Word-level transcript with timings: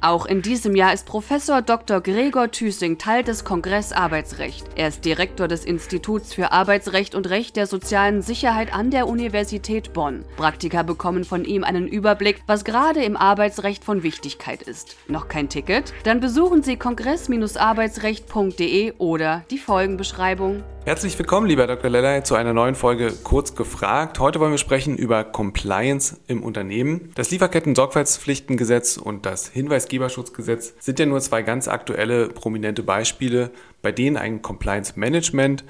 Auch 0.00 0.26
in 0.26 0.42
diesem 0.42 0.76
Jahr 0.76 0.92
ist 0.92 1.06
Professor 1.06 1.60
Dr. 1.60 2.00
Gregor 2.00 2.52
Thüssing 2.52 2.98
Teil 2.98 3.24
des 3.24 3.44
Kongress 3.44 3.92
Arbeitsrecht. 3.92 4.64
Er 4.76 4.86
ist 4.88 5.04
Direktor 5.04 5.48
des 5.48 5.64
Instituts 5.64 6.32
für 6.32 6.52
Arbeitsrecht 6.52 7.16
und 7.16 7.28
Recht 7.28 7.56
der 7.56 7.66
sozialen 7.66 8.22
Sicherheit 8.22 8.72
an 8.72 8.92
der 8.92 9.08
Universität 9.08 9.92
Bonn. 9.92 10.24
Praktiker 10.36 10.84
bekommen 10.84 11.24
von 11.24 11.44
ihm 11.44 11.64
einen 11.64 11.88
Überblick, 11.88 12.44
was 12.46 12.64
gerade 12.64 13.02
im 13.02 13.16
Arbeitsrecht 13.16 13.82
von 13.82 14.04
Wichtigkeit 14.04 14.62
ist. 14.62 14.94
Noch 15.08 15.26
kein 15.26 15.48
Ticket? 15.48 15.92
Dann 16.04 16.20
besuchen 16.20 16.62
Sie 16.62 16.76
kongress-arbeitsrecht.de 16.76 18.92
oder 18.98 19.42
die 19.50 19.58
Folgenbeschreibung. 19.58 20.62
Herzlich 20.88 21.18
willkommen, 21.18 21.46
lieber 21.46 21.66
Dr. 21.66 21.90
Lellay, 21.90 22.22
zu 22.22 22.34
einer 22.34 22.54
neuen 22.54 22.74
Folge 22.74 23.12
Kurz 23.22 23.54
gefragt. 23.54 24.18
Heute 24.20 24.40
wollen 24.40 24.52
wir 24.52 24.58
sprechen 24.58 24.96
über 24.96 25.22
Compliance 25.22 26.16
im 26.28 26.42
Unternehmen. 26.42 27.12
Das 27.14 27.30
Lieferketten-Sorgfaltspflichtengesetz 27.30 28.96
und 28.96 29.26
das 29.26 29.48
Hinweisgeberschutzgesetz 29.48 30.72
sind 30.78 30.98
ja 30.98 31.04
nur 31.04 31.20
zwei 31.20 31.42
ganz 31.42 31.68
aktuelle, 31.68 32.28
prominente 32.28 32.82
Beispiele, 32.82 33.50
bei 33.82 33.92
denen 33.92 34.16
ein 34.16 34.40
Compliance-Management 34.40 35.62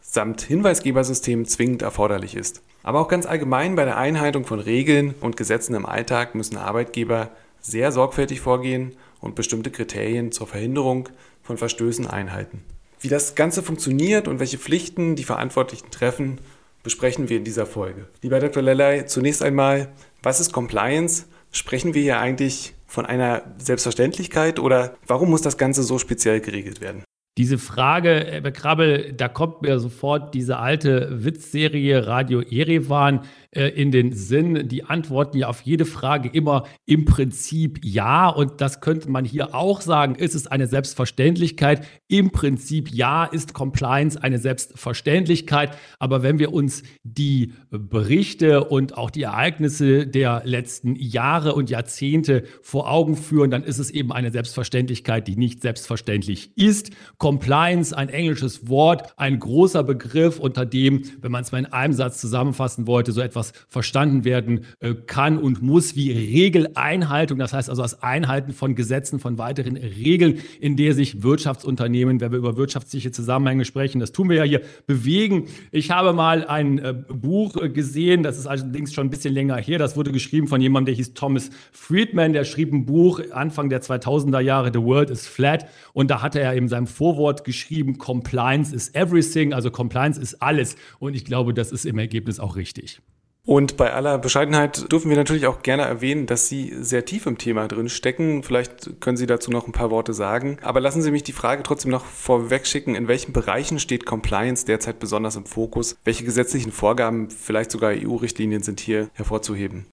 samt 0.00 0.40
Hinweisgebersystem 0.40 1.44
zwingend 1.44 1.82
erforderlich 1.82 2.34
ist. 2.34 2.60
Aber 2.82 2.98
auch 2.98 3.06
ganz 3.06 3.26
allgemein 3.26 3.76
bei 3.76 3.84
der 3.84 3.96
Einhaltung 3.96 4.44
von 4.44 4.58
Regeln 4.58 5.14
und 5.20 5.36
Gesetzen 5.36 5.76
im 5.76 5.86
Alltag 5.86 6.34
müssen 6.34 6.56
Arbeitgeber 6.56 7.30
sehr 7.60 7.92
sorgfältig 7.92 8.40
vorgehen 8.40 8.96
und 9.20 9.36
bestimmte 9.36 9.70
Kriterien 9.70 10.32
zur 10.32 10.48
Verhinderung 10.48 11.10
von 11.44 11.58
Verstößen 11.58 12.08
einhalten. 12.08 12.64
Wie 13.04 13.10
das 13.10 13.34
Ganze 13.34 13.62
funktioniert 13.62 14.28
und 14.28 14.40
welche 14.40 14.56
Pflichten 14.56 15.14
die 15.14 15.24
Verantwortlichen 15.24 15.90
treffen, 15.90 16.38
besprechen 16.82 17.28
wir 17.28 17.36
in 17.36 17.44
dieser 17.44 17.66
Folge. 17.66 18.08
Lieber 18.22 18.40
Dr. 18.40 18.62
Lellay, 18.62 19.04
zunächst 19.04 19.42
einmal, 19.42 19.92
was 20.22 20.40
ist 20.40 20.54
Compliance? 20.54 21.26
Sprechen 21.52 21.92
wir 21.92 22.00
hier 22.00 22.18
eigentlich 22.18 22.72
von 22.86 23.04
einer 23.04 23.42
Selbstverständlichkeit 23.58 24.58
oder 24.58 24.94
warum 25.06 25.28
muss 25.28 25.42
das 25.42 25.58
Ganze 25.58 25.82
so 25.82 25.98
speziell 25.98 26.40
geregelt 26.40 26.80
werden? 26.80 27.04
Diese 27.36 27.58
Frage, 27.58 28.40
Herr 28.42 28.52
Krabbel, 28.52 29.12
da 29.12 29.28
kommt 29.28 29.60
mir 29.60 29.80
sofort 29.80 30.34
diese 30.34 30.56
alte 30.58 31.08
Witzserie 31.10 32.06
Radio 32.06 32.40
Erevan 32.40 33.20
äh, 33.54 33.68
in 33.68 33.90
den 33.90 34.12
Sinn. 34.12 34.68
Die 34.68 34.84
antworten 34.84 35.38
ja 35.38 35.48
auf 35.48 35.62
jede 35.62 35.84
Frage 35.84 36.28
immer 36.28 36.64
im 36.86 37.04
Prinzip 37.04 37.80
ja. 37.82 38.28
Und 38.28 38.60
das 38.60 38.80
könnte 38.80 39.10
man 39.10 39.24
hier 39.24 39.54
auch 39.54 39.80
sagen. 39.80 40.14
Ist 40.14 40.34
es 40.34 40.46
eine 40.46 40.66
Selbstverständlichkeit? 40.66 41.86
Im 42.08 42.30
Prinzip 42.30 42.90
ja, 42.92 43.24
ist 43.24 43.54
Compliance 43.54 44.22
eine 44.22 44.38
Selbstverständlichkeit. 44.38 45.76
Aber 45.98 46.22
wenn 46.22 46.38
wir 46.38 46.52
uns 46.52 46.82
die 47.02 47.52
Berichte 47.70 48.64
und 48.64 48.96
auch 48.96 49.10
die 49.10 49.22
Ereignisse 49.22 50.06
der 50.06 50.42
letzten 50.44 50.96
Jahre 50.96 51.54
und 51.54 51.70
Jahrzehnte 51.70 52.44
vor 52.62 52.90
Augen 52.90 53.16
führen, 53.16 53.50
dann 53.50 53.64
ist 53.64 53.78
es 53.78 53.90
eben 53.90 54.12
eine 54.12 54.30
Selbstverständlichkeit, 54.30 55.28
die 55.28 55.36
nicht 55.36 55.62
selbstverständlich 55.62 56.56
ist. 56.56 56.90
Compliance, 57.18 57.96
ein 57.96 58.08
englisches 58.08 58.68
Wort, 58.68 59.14
ein 59.18 59.38
großer 59.38 59.82
Begriff, 59.82 60.38
unter 60.38 60.66
dem, 60.66 61.02
wenn 61.20 61.32
man 61.32 61.42
es 61.42 61.52
mal 61.52 61.58
in 61.58 61.66
einem 61.66 61.92
Satz 61.92 62.20
zusammenfassen 62.20 62.86
wollte, 62.86 63.12
so 63.12 63.20
etwas 63.20 63.43
etwas 63.44 63.52
verstanden 63.68 64.24
werden 64.24 64.66
äh, 64.80 64.94
kann 64.94 65.38
und 65.38 65.62
muss 65.62 65.96
wie 65.96 66.12
Regeleinhaltung, 66.12 67.38
das 67.38 67.52
heißt 67.52 67.68
also 67.68 67.82
das 67.82 68.02
Einhalten 68.02 68.52
von 68.52 68.74
Gesetzen, 68.74 69.18
von 69.18 69.38
weiteren 69.38 69.76
Regeln, 69.76 70.38
in 70.60 70.76
der 70.76 70.94
sich 70.94 71.22
Wirtschaftsunternehmen, 71.22 72.20
wenn 72.20 72.32
wir 72.32 72.38
über 72.38 72.56
wirtschaftliche 72.56 73.10
Zusammenhänge 73.10 73.64
sprechen, 73.64 74.00
das 74.00 74.12
tun 74.12 74.28
wir 74.28 74.36
ja 74.36 74.44
hier, 74.44 74.62
bewegen. 74.86 75.46
Ich 75.72 75.90
habe 75.90 76.12
mal 76.12 76.46
ein 76.46 76.78
äh, 76.78 76.94
Buch 77.08 77.56
äh, 77.56 77.68
gesehen, 77.68 78.22
das 78.22 78.38
ist 78.38 78.46
allerdings 78.46 78.92
schon 78.92 79.06
ein 79.06 79.10
bisschen 79.10 79.34
länger 79.34 79.56
her, 79.56 79.78
das 79.78 79.96
wurde 79.96 80.12
geschrieben 80.12 80.48
von 80.48 80.60
jemandem, 80.60 80.94
der 80.94 80.94
hieß 80.96 81.14
Thomas 81.14 81.50
Friedman, 81.72 82.32
der 82.32 82.44
schrieb 82.44 82.72
ein 82.72 82.86
Buch 82.86 83.20
Anfang 83.32 83.68
der 83.68 83.82
2000er 83.82 84.40
Jahre, 84.40 84.70
The 84.72 84.80
World 84.80 85.10
is 85.10 85.26
Flat, 85.26 85.66
und 85.92 86.10
da 86.10 86.22
hatte 86.22 86.40
er 86.40 86.54
in 86.54 86.68
seinem 86.68 86.86
Vorwort 86.86 87.44
geschrieben, 87.44 87.98
Compliance 87.98 88.74
is 88.74 88.94
everything, 88.94 89.52
also 89.52 89.70
Compliance 89.70 90.20
ist 90.20 90.42
alles. 90.42 90.76
Und 90.98 91.14
ich 91.14 91.24
glaube, 91.24 91.54
das 91.54 91.72
ist 91.72 91.84
im 91.84 91.98
Ergebnis 91.98 92.40
auch 92.40 92.56
richtig. 92.56 93.00
Und 93.46 93.76
bei 93.76 93.92
aller 93.92 94.16
Bescheidenheit 94.16 94.90
dürfen 94.90 95.10
wir 95.10 95.18
natürlich 95.18 95.46
auch 95.46 95.62
gerne 95.62 95.82
erwähnen, 95.82 96.26
dass 96.26 96.48
Sie 96.48 96.72
sehr 96.80 97.04
tief 97.04 97.26
im 97.26 97.36
Thema 97.36 97.68
drin 97.68 97.90
stecken. 97.90 98.42
Vielleicht 98.42 99.02
können 99.02 99.18
Sie 99.18 99.26
dazu 99.26 99.50
noch 99.50 99.66
ein 99.66 99.72
paar 99.72 99.90
Worte 99.90 100.14
sagen. 100.14 100.56
Aber 100.62 100.80
lassen 100.80 101.02
Sie 101.02 101.10
mich 101.10 101.24
die 101.24 101.32
Frage 101.32 101.62
trotzdem 101.62 101.90
noch 101.90 102.06
vorweg 102.06 102.66
schicken. 102.66 102.94
In 102.94 103.06
welchen 103.06 103.32
Bereichen 103.34 103.78
steht 103.78 104.06
Compliance 104.06 104.64
derzeit 104.64 104.98
besonders 104.98 105.36
im 105.36 105.44
Fokus? 105.44 105.96
Welche 106.04 106.24
gesetzlichen 106.24 106.72
Vorgaben, 106.72 107.28
vielleicht 107.28 107.70
sogar 107.70 107.90
EU-Richtlinien 107.90 108.62
sind 108.62 108.80
hier 108.80 109.10
hervorzuheben? 109.12 109.86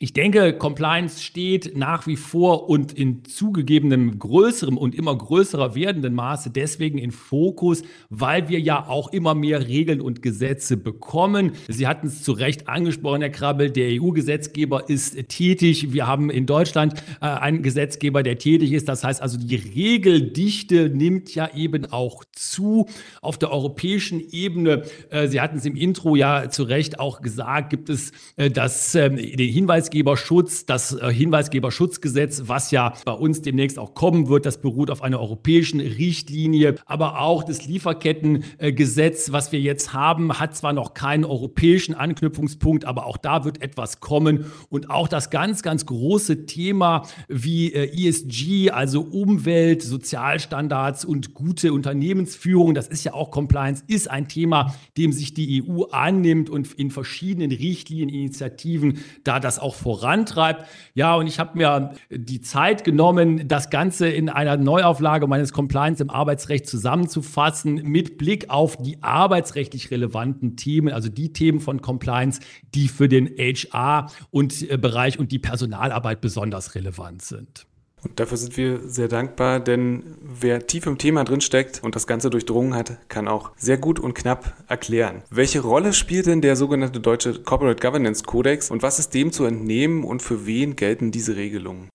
Ich 0.00 0.12
denke, 0.12 0.52
Compliance 0.52 1.20
steht 1.20 1.76
nach 1.76 2.06
wie 2.06 2.14
vor 2.14 2.68
und 2.68 2.92
in 2.92 3.24
zugegebenem 3.24 4.20
größerem 4.20 4.78
und 4.78 4.94
immer 4.94 5.18
größerer 5.18 5.74
werdenden 5.74 6.14
Maße 6.14 6.50
deswegen 6.50 6.98
in 6.98 7.10
Fokus, 7.10 7.82
weil 8.08 8.48
wir 8.48 8.60
ja 8.60 8.86
auch 8.86 9.12
immer 9.12 9.34
mehr 9.34 9.66
Regeln 9.66 10.00
und 10.00 10.22
Gesetze 10.22 10.76
bekommen. 10.76 11.50
Sie 11.66 11.88
hatten 11.88 12.06
es 12.06 12.22
zu 12.22 12.30
Recht 12.30 12.68
angesprochen, 12.68 13.22
Herr 13.22 13.30
Krabbel, 13.30 13.72
der 13.72 14.00
EU-Gesetzgeber 14.00 14.88
ist 14.88 15.16
tätig. 15.30 15.92
Wir 15.92 16.06
haben 16.06 16.30
in 16.30 16.46
Deutschland 16.46 16.94
äh, 17.20 17.26
einen 17.26 17.64
Gesetzgeber, 17.64 18.22
der 18.22 18.38
tätig 18.38 18.70
ist. 18.70 18.88
Das 18.88 19.02
heißt 19.02 19.20
also, 19.20 19.36
die 19.36 19.56
Regeldichte 19.56 20.90
nimmt 20.90 21.34
ja 21.34 21.52
eben 21.56 21.86
auch 21.86 22.22
zu. 22.30 22.86
Auf 23.20 23.36
der 23.36 23.50
europäischen 23.50 24.22
Ebene, 24.30 24.84
äh, 25.10 25.26
Sie 25.26 25.40
hatten 25.40 25.58
es 25.58 25.64
im 25.64 25.74
Intro 25.74 26.14
ja 26.14 26.50
zu 26.50 26.62
Recht 26.62 27.00
auch 27.00 27.20
gesagt, 27.20 27.70
gibt 27.70 27.90
es 27.90 28.12
äh, 28.36 28.48
das, 28.48 28.94
äh, 28.94 29.10
den 29.10 29.52
Hinweis, 29.52 29.87
Hinweisgeberschutz, 29.88 30.66
das 30.66 30.92
äh, 30.92 31.12
Hinweisgeberschutzgesetz, 31.12 32.42
was 32.46 32.70
ja 32.70 32.94
bei 33.04 33.12
uns 33.12 33.42
demnächst 33.42 33.78
auch 33.78 33.94
kommen 33.94 34.28
wird, 34.28 34.46
das 34.46 34.60
beruht 34.60 34.90
auf 34.90 35.02
einer 35.02 35.20
europäischen 35.20 35.80
Richtlinie, 35.80 36.76
aber 36.86 37.20
auch 37.20 37.44
das 37.44 37.66
Lieferkettengesetz, 37.66 39.32
was 39.32 39.52
wir 39.52 39.60
jetzt 39.60 39.92
haben, 39.92 40.38
hat 40.38 40.56
zwar 40.56 40.72
noch 40.72 40.94
keinen 40.94 41.24
europäischen 41.24 41.94
Anknüpfungspunkt, 41.94 42.84
aber 42.84 43.06
auch 43.06 43.16
da 43.16 43.44
wird 43.44 43.62
etwas 43.62 44.00
kommen. 44.00 44.46
Und 44.68 44.90
auch 44.90 45.08
das 45.08 45.30
ganz, 45.30 45.62
ganz 45.62 45.86
große 45.86 46.46
Thema 46.46 47.06
wie 47.28 47.72
äh, 47.72 48.08
ESG, 48.08 48.70
also 48.70 49.00
Umwelt, 49.00 49.82
Sozialstandards 49.82 51.04
und 51.04 51.34
gute 51.34 51.72
Unternehmensführung, 51.72 52.74
das 52.74 52.88
ist 52.88 53.04
ja 53.04 53.14
auch 53.14 53.30
Compliance, 53.30 53.82
ist 53.86 54.10
ein 54.10 54.28
Thema, 54.28 54.74
dem 54.96 55.12
sich 55.12 55.34
die 55.34 55.62
EU 55.62 55.84
annimmt 55.90 56.50
und 56.50 56.72
in 56.74 56.90
verschiedenen 56.90 57.52
Richtlinieninitiativen 57.52 58.98
da 59.24 59.40
das 59.40 59.58
auch 59.58 59.77
vorantreibt. 59.78 60.66
Ja, 60.94 61.14
und 61.14 61.26
ich 61.26 61.38
habe 61.38 61.56
mir 61.56 61.94
die 62.10 62.40
Zeit 62.40 62.84
genommen, 62.84 63.48
das 63.48 63.70
Ganze 63.70 64.08
in 64.08 64.28
einer 64.28 64.56
Neuauflage 64.56 65.26
meines 65.26 65.52
Compliance 65.52 66.02
im 66.02 66.10
Arbeitsrecht 66.10 66.66
zusammenzufassen 66.66 67.76
mit 67.76 68.18
Blick 68.18 68.50
auf 68.50 68.76
die 68.76 69.02
arbeitsrechtlich 69.02 69.90
relevanten 69.90 70.56
Themen, 70.56 70.92
also 70.92 71.08
die 71.08 71.32
Themen 71.32 71.60
von 71.60 71.80
Compliance, 71.80 72.40
die 72.74 72.88
für 72.88 73.08
den 73.08 73.26
HR 73.26 74.10
und 74.30 74.68
äh, 74.70 74.76
Bereich 74.76 75.18
und 75.18 75.32
die 75.32 75.38
Personalarbeit 75.38 76.20
besonders 76.20 76.74
relevant 76.74 77.22
sind. 77.22 77.66
Und 78.02 78.20
dafür 78.20 78.36
sind 78.36 78.56
wir 78.56 78.80
sehr 78.80 79.08
dankbar, 79.08 79.60
denn 79.60 80.02
wer 80.20 80.66
tief 80.66 80.86
im 80.86 80.98
Thema 80.98 81.24
drinsteckt 81.24 81.82
und 81.82 81.96
das 81.96 82.06
Ganze 82.06 82.30
durchdrungen 82.30 82.74
hat, 82.74 82.98
kann 83.08 83.28
auch 83.28 83.52
sehr 83.56 83.78
gut 83.78 83.98
und 83.98 84.14
knapp 84.14 84.54
erklären. 84.68 85.22
Welche 85.30 85.60
Rolle 85.60 85.92
spielt 85.92 86.26
denn 86.26 86.40
der 86.40 86.56
sogenannte 86.56 87.00
deutsche 87.00 87.42
Corporate 87.42 87.80
Governance 87.80 88.24
Codex 88.24 88.70
und 88.70 88.82
was 88.82 88.98
ist 88.98 89.14
dem 89.14 89.32
zu 89.32 89.44
entnehmen 89.44 90.04
und 90.04 90.22
für 90.22 90.46
wen 90.46 90.76
gelten 90.76 91.10
diese 91.10 91.36
Regelungen? 91.36 91.88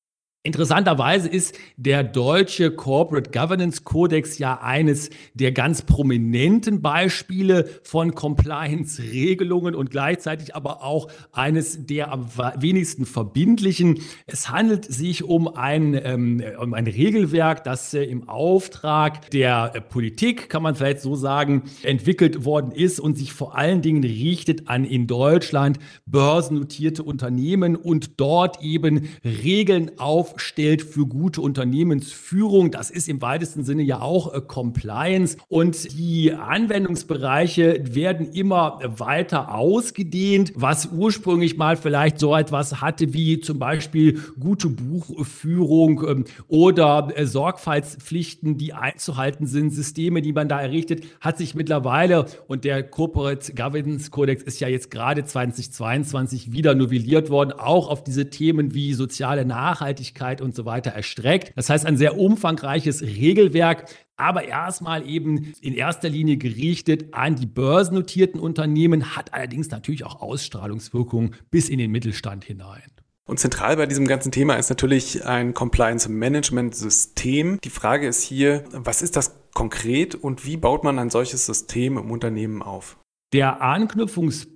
Interessanterweise 0.45 1.29
ist 1.29 1.57
der 1.77 2.03
deutsche 2.03 2.69
Corporate 2.69 3.31
Governance 3.31 3.83
Codex 3.85 4.39
ja 4.39 4.59
eines 4.59 5.09
der 5.33 5.53
ganz 5.53 5.83
prominenten 5.83 6.81
Beispiele 6.81 7.69
von 7.83 8.13
Compliance-Regelungen 8.13 9.73
und 9.73 9.89
gleichzeitig 9.89 10.53
aber 10.53 10.83
auch 10.83 11.07
eines 11.31 11.85
der 11.85 12.11
am 12.11 12.27
wenigsten 12.57 13.05
verbindlichen. 13.05 14.01
Es 14.25 14.49
handelt 14.49 14.83
sich 14.83 15.23
um 15.23 15.47
ein, 15.47 15.97
ähm, 16.03 16.43
um 16.59 16.73
ein 16.73 16.87
Regelwerk, 16.87 17.63
das 17.63 17.93
äh, 17.93 18.03
im 18.03 18.27
Auftrag 18.27 19.31
der 19.31 19.71
äh, 19.73 19.79
Politik, 19.79 20.49
kann 20.49 20.61
man 20.61 20.75
vielleicht 20.75 20.99
so 20.99 21.15
sagen, 21.15 21.63
entwickelt 21.83 22.43
worden 22.43 22.73
ist 22.73 22.99
und 22.99 23.17
sich 23.17 23.31
vor 23.31 23.57
allen 23.57 23.81
Dingen 23.81 24.03
richtet 24.03 24.67
an 24.67 24.83
in 24.83 25.07
Deutschland 25.07 25.79
börsennotierte 26.05 27.01
Unternehmen 27.01 27.77
und 27.77 28.19
dort 28.19 28.61
eben 28.61 29.07
Regeln 29.23 29.91
auf 29.99 30.32
aufstellt 30.33 30.81
für 30.81 31.05
gute 31.05 31.41
Unternehmensführung. 31.41 32.71
Das 32.71 32.89
ist 32.89 33.07
im 33.07 33.21
weitesten 33.21 33.63
Sinne 33.63 33.83
ja 33.83 34.01
auch 34.01 34.33
äh, 34.33 34.41
Compliance. 34.41 35.37
Und 35.47 35.97
die 35.97 36.33
Anwendungsbereiche 36.33 37.83
werden 37.93 38.31
immer 38.31 38.79
weiter 38.83 39.53
ausgedehnt, 39.53 40.53
was 40.55 40.89
ursprünglich 40.91 41.57
mal 41.57 41.77
vielleicht 41.77 42.19
so 42.19 42.35
etwas 42.35 42.81
hatte 42.81 43.13
wie 43.13 43.39
zum 43.39 43.59
Beispiel 43.59 44.19
gute 44.39 44.69
Buchführung 44.69 46.03
ähm, 46.07 46.25
oder 46.47 47.11
äh, 47.15 47.25
Sorgfaltspflichten, 47.25 48.57
die 48.57 48.73
einzuhalten 48.73 49.45
sind, 49.45 49.71
Systeme, 49.71 50.21
die 50.21 50.33
man 50.33 50.49
da 50.49 50.61
errichtet, 50.61 51.05
hat 51.19 51.37
sich 51.37 51.53
mittlerweile 51.53 52.25
und 52.47 52.63
der 52.63 52.83
Corporate 52.83 53.53
Governance 53.53 54.09
Codex 54.09 54.43
ist 54.43 54.59
ja 54.59 54.67
jetzt 54.67 54.89
gerade 54.89 55.25
2022 55.25 56.51
wieder 56.51 56.75
novelliert 56.75 57.29
worden, 57.29 57.51
auch 57.51 57.87
auf 57.87 58.03
diese 58.03 58.29
Themen 58.29 58.73
wie 58.73 58.93
soziale 58.93 59.45
Nachhaltigkeit 59.45 60.22
und 60.41 60.55
so 60.55 60.65
weiter 60.65 60.91
erstreckt. 60.91 61.53
Das 61.55 61.69
heißt, 61.69 61.85
ein 61.85 61.97
sehr 61.97 62.17
umfangreiches 62.17 63.01
Regelwerk, 63.01 63.85
aber 64.15 64.45
erstmal 64.45 65.07
eben 65.07 65.53
in 65.61 65.73
erster 65.73 66.09
Linie 66.09 66.37
gerichtet 66.37 67.13
an 67.13 67.35
die 67.35 67.45
börsennotierten 67.45 68.39
Unternehmen, 68.39 69.15
hat 69.15 69.33
allerdings 69.33 69.69
natürlich 69.69 70.05
auch 70.05 70.21
Ausstrahlungswirkungen 70.21 71.35
bis 71.51 71.69
in 71.69 71.77
den 71.77 71.91
Mittelstand 71.91 72.43
hinein. 72.45 72.83
Und 73.25 73.39
zentral 73.39 73.77
bei 73.77 73.85
diesem 73.85 74.05
ganzen 74.05 74.31
Thema 74.31 74.55
ist 74.55 74.69
natürlich 74.69 75.25
ein 75.25 75.53
Compliance 75.53 76.09
Management 76.09 76.75
System. 76.75 77.57
Die 77.63 77.69
Frage 77.69 78.07
ist 78.07 78.21
hier, 78.21 78.65
was 78.71 79.01
ist 79.01 79.15
das 79.15 79.35
konkret 79.53 80.13
und 80.15 80.45
wie 80.45 80.57
baut 80.57 80.83
man 80.83 80.99
ein 80.99 81.09
solches 81.09 81.45
System 81.45 81.97
im 81.97 82.11
Unternehmen 82.11 82.61
auf? 82.61 82.97
Der 83.31 83.61
Anknüpfungspunkt, 83.61 84.52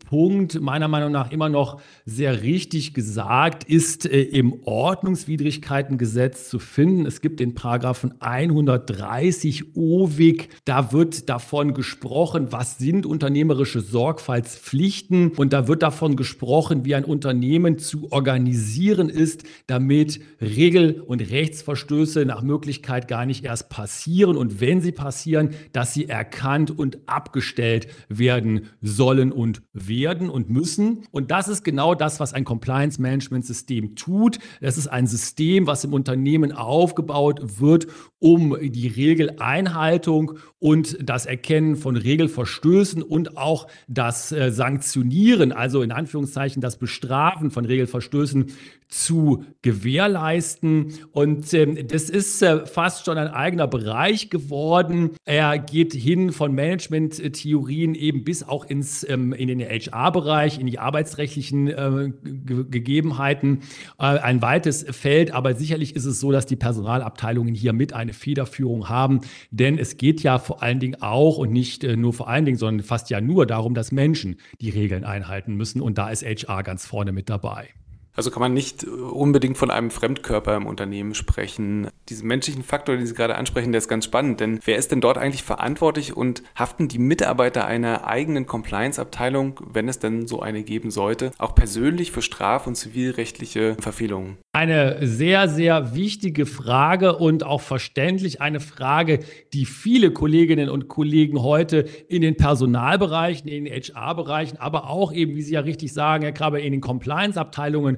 meiner 0.62 0.88
Meinung 0.88 1.12
nach 1.12 1.32
immer 1.32 1.50
noch 1.50 1.82
sehr 2.06 2.42
richtig 2.42 2.94
gesagt, 2.94 3.64
ist 3.66 4.06
äh, 4.06 4.22
im 4.22 4.62
Ordnungswidrigkeitengesetz 4.64 6.50
zu 6.50 6.60
finden. 6.60 7.06
Es 7.06 7.22
gibt 7.22 7.40
den 7.40 7.54
Paragraphen 7.54 8.14
130 8.20 9.76
OWIG. 9.76 10.50
Da 10.66 10.94
wird 10.94 11.28
davon 11.30 11.74
gesprochen, 11.74 12.52
was 12.52 12.78
sind 12.78 13.06
unternehmerische 13.06 13.82
Sorgfaltspflichten. 13.82 15.32
Und 15.32 15.54
da 15.54 15.68
wird 15.68 15.84
davon 15.84 16.16
gesprochen, 16.16 16.86
wie 16.86 16.96
ein 16.96 17.04
Unternehmen 17.04 17.78
zu 17.78 18.12
organisieren 18.12 19.10
ist, 19.10 19.44
damit 19.68 20.22
Regel- 20.40 21.02
und 21.02 21.22
Rechtsverstöße 21.22 22.26
nach 22.26 22.42
Möglichkeit 22.42 23.08
gar 23.08 23.26
nicht 23.26 23.44
erst 23.44 23.70
passieren. 23.70 24.38
Und 24.38 24.62
wenn 24.62 24.82
sie 24.82 24.94
passieren, 24.94 25.50
dass 25.74 25.94
sie 25.94 26.08
erkannt 26.08 26.72
und 26.72 27.00
abgestellt 27.08 27.88
werden 28.08 28.68
sollen 28.82 29.32
und 29.32 29.62
werden 29.74 29.97
und 30.06 30.50
müssen. 30.50 31.04
Und 31.12 31.32
das 31.32 31.48
ist 31.48 31.64
genau 31.64 31.96
das, 31.96 32.20
was 32.20 32.34
ein 32.34 32.44
Compliance 32.44 33.02
Management 33.02 33.46
System 33.46 33.96
tut. 33.96 34.38
Das 34.62 34.78
ist 34.78 34.88
ein 34.88 35.08
System, 35.08 35.66
was 35.66 35.84
im 35.84 35.94
Unternehmen 35.94 36.52
aufgebaut 36.52 37.60
wird, 37.60 37.88
um 38.20 38.56
die 38.62 38.88
Regeleinhaltung 38.88 40.34
und 40.60 40.98
das 41.02 41.26
Erkennen 41.26 41.76
von 41.76 41.96
Regelverstößen 41.96 43.02
und 43.02 43.38
auch 43.38 43.68
das 43.88 44.32
äh, 44.32 44.52
Sanktionieren, 44.52 45.52
also 45.52 45.82
in 45.82 45.92
Anführungszeichen 45.92 46.62
das 46.62 46.78
Bestrafen 46.78 47.52
von 47.52 47.66
Regelverstößen 47.66 48.48
zu 48.88 49.44
gewährleisten. 49.62 50.94
Und 51.12 51.54
ähm, 51.54 51.88
das 51.88 52.10
ist 52.10 52.42
äh, 52.42 52.66
fast 52.66 53.06
schon 53.06 53.18
ein 53.18 53.28
eigener 53.28 53.68
Bereich 53.68 54.30
geworden. 54.30 55.12
Er 55.26 55.60
geht 55.60 55.94
hin 55.94 56.32
von 56.32 56.54
Management-Theorien 56.54 57.96
eben 57.96 58.24
bis 58.24 58.44
auch 58.44 58.66
ins, 58.66 59.08
ähm, 59.08 59.34
in 59.34 59.48
den 59.48 59.60
HR-Bereich, 59.62 60.60
in 60.60 60.68
die 60.68 60.80
arbeitsrechtlichen 60.80 61.68
äh, 61.68 62.12
Ge 62.24 62.66
Gegebenheiten. 62.70 63.60
Äh, 64.00 64.04
ein 64.04 64.42
weites 64.42 64.86
Feld, 64.90 65.32
aber 65.32 65.56
sicherlich 65.56 65.96
ist 65.96 66.06
es 66.06 66.20
so, 66.20 66.32
dass 66.32 66.46
die 66.46 66.56
Personalabteilungen 66.56 67.54
hier 67.54 67.74
mit 67.74 67.94
eine 67.94 68.14
Federführung 68.14 68.90
haben, 68.90 69.22
denn 69.52 69.78
es 69.78 69.98
geht 69.98 70.24
ja 70.24 70.40
vor 70.40 70.64
allen 70.64 70.80
Dingen 70.80 71.02
auch 71.02 71.38
und 71.38 71.52
nicht 71.52 71.84
äh, 71.84 71.98
nur 71.98 72.14
vor 72.14 72.30
allen 72.30 72.46
Dingen, 72.46 72.58
sondern 72.58 72.86
fast 72.86 73.10
ja 73.10 73.20
nur 73.22 73.46
darum, 73.46 73.74
dass 73.74 73.92
Menschen 73.92 74.38
die 74.62 74.70
Regeln 74.70 75.04
einhalten 75.04 75.56
müssen 75.56 75.82
und 75.82 75.98
da 75.98 76.10
ist 76.10 76.24
HR 76.24 76.64
ganz 76.64 76.86
vorne 76.86 77.12
mit 77.12 77.30
dabei. 77.30 77.70
Also 78.18 78.32
kann 78.32 78.42
man 78.42 78.54
nicht 78.56 78.84
unbedingt 78.84 79.60
von 79.60 79.70
einem 79.70 79.92
Fremdkörper 79.92 80.56
im 80.56 80.66
Unternehmen 80.66 81.14
sprechen. 81.14 81.90
Diesen 82.10 82.28
menschlichen 82.28 82.64
Faktor, 82.64 82.98
den 82.98 83.06
Sie 83.06 83.14
gerade 83.14 83.36
ansprechen, 83.36 83.72
der 83.72 83.78
ist 83.78 83.88
ganz 83.88 84.06
spannend, 84.06 84.40
denn 84.40 84.60
wer 84.66 84.78
ist 84.78 84.92
denn 84.92 85.02
dort 85.02 85.20
eigentlich 85.20 85.44
verantwortlich 85.44 86.18
und 86.18 86.42
haften 86.56 86.88
die 86.88 86.98
Mitarbeiter 86.98 87.68
einer 87.68 88.08
eigenen 88.08 88.48
Compliance-Abteilung, 88.48 89.60
wenn 89.72 89.88
es 89.88 90.00
denn 90.00 90.26
so 90.26 90.40
eine 90.40 90.64
geben 90.64 90.90
sollte, 90.90 91.30
auch 91.38 91.54
persönlich 91.54 92.12
für 92.12 92.24
straf- 92.24 92.66
und 92.66 92.74
zivilrechtliche 92.74 93.78
Verfehlungen? 93.80 94.38
Eine 94.52 95.06
sehr, 95.06 95.48
sehr 95.48 95.94
wichtige 95.94 96.48
Frage 96.48 97.18
und 97.18 97.44
auch 97.44 97.62
verständlich 97.62 98.42
eine 98.42 98.60
Frage, 98.60 99.20
die 99.54 99.66
viele 99.66 100.10
Kolleginnen 100.10 100.70
und 100.70 100.88
Kollegen 100.88 101.44
heute 101.44 101.86
in 102.08 102.24
den 102.24 102.36
Personalbereichen, 102.36 103.48
in 103.48 103.66
den 103.66 103.74
HR-Bereichen, 103.74 104.58
aber 104.58 104.90
auch 104.90 105.14
eben, 105.14 105.36
wie 105.36 105.44
Sie 105.44 105.54
ja 105.54 105.60
richtig 105.60 105.94
sagen, 105.94 106.24
Herr 106.24 106.32
Krabbe, 106.32 106.60
in 106.60 106.72
den 106.72 106.82
Compliance-Abteilungen 106.82 107.98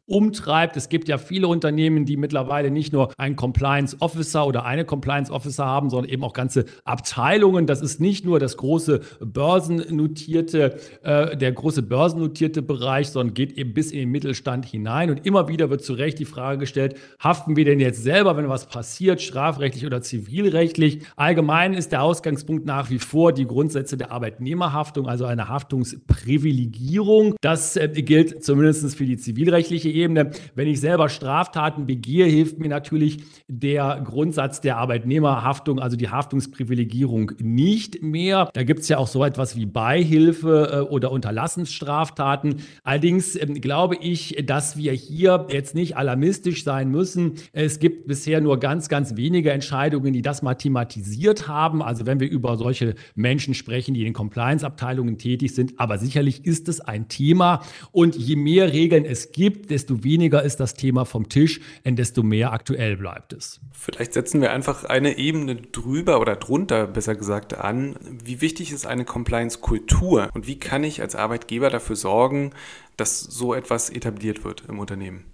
umtreibt. 0.11 0.75
Es 0.77 0.89
gibt 0.89 1.07
ja 1.07 1.17
viele 1.17 1.47
Unternehmen, 1.47 2.05
die 2.05 2.17
mittlerweile 2.17 2.69
nicht 2.69 2.91
nur 2.91 3.11
einen 3.17 3.35
Compliance 3.35 3.95
Officer 3.99 4.45
oder 4.45 4.65
eine 4.65 4.85
Compliance 4.85 5.31
Officer 5.31 5.65
haben, 5.65 5.89
sondern 5.89 6.11
eben 6.11 6.23
auch 6.23 6.33
ganze 6.33 6.65
Abteilungen. 6.83 7.65
Das 7.65 7.81
ist 7.81 8.01
nicht 8.01 8.25
nur 8.25 8.39
das 8.39 8.57
große 8.57 9.01
börsennotierte, 9.21 10.77
äh, 11.03 11.37
der 11.37 11.51
große 11.53 11.81
börsennotierte 11.81 12.61
Bereich, 12.61 13.09
sondern 13.09 13.33
geht 13.33 13.53
eben 13.53 13.73
bis 13.73 13.91
in 13.91 13.99
den 13.99 14.09
Mittelstand 14.09 14.65
hinein. 14.65 15.09
Und 15.09 15.25
immer 15.25 15.47
wieder 15.47 15.69
wird 15.69 15.83
zu 15.83 15.93
Recht 15.93 16.19
die 16.19 16.25
Frage 16.25 16.59
gestellt, 16.59 16.95
haften 17.19 17.55
wir 17.55 17.63
denn 17.63 17.79
jetzt 17.79 18.03
selber, 18.03 18.35
wenn 18.35 18.49
was 18.49 18.67
passiert, 18.67 19.21
strafrechtlich 19.21 19.85
oder 19.85 20.01
zivilrechtlich? 20.01 20.99
Allgemein 21.15 21.73
ist 21.73 21.93
der 21.93 22.03
Ausgangspunkt 22.03 22.65
nach 22.65 22.89
wie 22.89 22.99
vor 22.99 23.31
die 23.31 23.45
Grundsätze 23.45 23.95
der 23.95 24.11
Arbeitnehmerhaftung, 24.11 25.07
also 25.07 25.23
eine 25.23 25.47
Haftungsprivilegierung. 25.47 27.35
Das 27.39 27.77
äh, 27.77 27.87
gilt 27.87 28.43
zumindest 28.43 28.95
für 28.95 29.05
die 29.05 29.17
zivilrechtliche 29.17 29.87
Ebene. 29.89 30.00
Ebene. 30.01 30.31
Wenn 30.55 30.67
ich 30.67 30.79
selber 30.79 31.09
Straftaten 31.09 31.85
begehe, 31.85 32.25
hilft 32.25 32.59
mir 32.59 32.69
natürlich 32.69 33.23
der 33.47 34.01
Grundsatz 34.03 34.61
der 34.61 34.77
Arbeitnehmerhaftung, 34.77 35.79
also 35.79 35.97
die 35.97 36.09
Haftungsprivilegierung 36.09 37.33
nicht 37.39 38.01
mehr. 38.01 38.49
Da 38.53 38.63
gibt 38.63 38.81
es 38.81 38.89
ja 38.89 38.97
auch 38.97 39.07
so 39.07 39.23
etwas 39.23 39.55
wie 39.55 39.65
Beihilfe 39.65 40.87
äh, 40.89 40.91
oder 40.91 41.11
Unterlassensstraftaten. 41.11 42.55
Allerdings 42.83 43.35
ähm, 43.35 43.61
glaube 43.61 43.95
ich, 43.95 44.43
dass 44.45 44.77
wir 44.77 44.93
hier 44.93 45.47
jetzt 45.49 45.75
nicht 45.75 45.97
alarmistisch 45.97 46.63
sein 46.63 46.89
müssen. 46.89 47.33
Es 47.53 47.79
gibt 47.79 48.07
bisher 48.07 48.41
nur 48.41 48.59
ganz, 48.59 48.89
ganz 48.89 49.15
wenige 49.15 49.51
Entscheidungen, 49.51 50.13
die 50.13 50.21
das 50.21 50.41
mal 50.41 50.55
thematisiert 50.55 51.47
haben. 51.47 51.81
Also 51.81 52.05
wenn 52.05 52.19
wir 52.19 52.29
über 52.29 52.57
solche 52.57 52.95
Menschen 53.15 53.53
sprechen, 53.53 53.93
die 53.93 54.01
in 54.01 54.07
den 54.07 54.13
Compliance-Abteilungen 54.13 55.17
tätig 55.17 55.53
sind. 55.53 55.79
Aber 55.79 55.97
sicherlich 55.97 56.45
ist 56.45 56.69
es 56.69 56.81
ein 56.81 57.07
Thema. 57.07 57.61
Und 57.91 58.15
je 58.15 58.35
mehr 58.35 58.71
Regeln 58.73 59.05
es 59.05 59.31
gibt, 59.31 59.69
desto 59.71 59.90
desto 59.91 60.03
weniger 60.03 60.43
ist 60.43 60.59
das 60.59 60.73
Thema 60.73 61.05
vom 61.05 61.29
Tisch 61.29 61.59
und 61.83 61.97
desto 61.97 62.23
mehr 62.23 62.53
aktuell 62.53 62.97
bleibt 62.97 63.33
es. 63.33 63.59
Vielleicht 63.73 64.13
setzen 64.13 64.41
wir 64.41 64.51
einfach 64.51 64.85
eine 64.85 65.17
Ebene 65.17 65.55
drüber 65.55 66.19
oder 66.19 66.35
drunter, 66.35 66.87
besser 66.87 67.15
gesagt, 67.15 67.57
an. 67.57 67.95
Wie 68.23 68.41
wichtig 68.41 68.71
ist 68.71 68.85
eine 68.85 69.05
Compliance-Kultur 69.05 70.29
und 70.33 70.47
wie 70.47 70.57
kann 70.59 70.83
ich 70.83 71.01
als 71.01 71.15
Arbeitgeber 71.15 71.69
dafür 71.69 71.95
sorgen, 71.95 72.51
dass 72.97 73.19
so 73.19 73.53
etwas 73.53 73.89
etabliert 73.89 74.43
wird 74.43 74.63
im 74.67 74.79
Unternehmen? 74.79 75.25